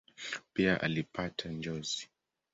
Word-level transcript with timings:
Pia 0.53 0.77
alipata 0.81 1.49
njozi. 1.51 2.09